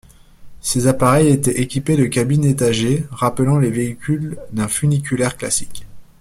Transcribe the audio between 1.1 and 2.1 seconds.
étaient équipés de